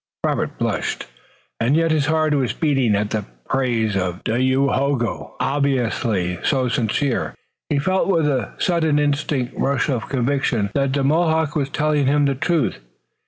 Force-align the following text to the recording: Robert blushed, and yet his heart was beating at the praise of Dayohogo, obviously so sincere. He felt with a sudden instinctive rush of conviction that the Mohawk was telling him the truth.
Robert 0.25 0.57
blushed, 0.57 1.05
and 1.59 1.77
yet 1.77 1.91
his 1.91 2.07
heart 2.07 2.33
was 2.33 2.53
beating 2.53 2.95
at 2.95 3.11
the 3.11 3.23
praise 3.47 3.95
of 3.95 4.23
Dayohogo, 4.23 5.33
obviously 5.39 6.39
so 6.43 6.67
sincere. 6.67 7.35
He 7.69 7.77
felt 7.77 8.07
with 8.07 8.25
a 8.27 8.53
sudden 8.57 8.97
instinctive 8.97 9.61
rush 9.61 9.89
of 9.89 10.09
conviction 10.09 10.71
that 10.73 10.91
the 10.93 11.03
Mohawk 11.03 11.55
was 11.55 11.69
telling 11.69 12.07
him 12.07 12.25
the 12.25 12.33
truth. 12.33 12.79